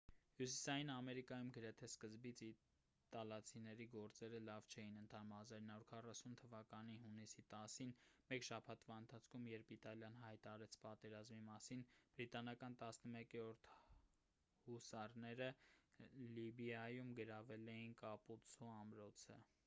[0.37, 7.93] հյուսիսային ամերիկայում գրեթե սկզբից իտալացիների գործերը լավ չէին ընթանում 1940 թվականի հունիսի 10-ին
[8.33, 11.85] մեկ շաբաթվա ընթացքում երբ իտալիան հայտարարեց պատերազմի մասին
[12.17, 13.69] բրիտանական 11-րդ
[14.71, 15.53] հուսարները
[16.41, 19.43] լիբիայում գրավել էին կապուցցո ամրոցը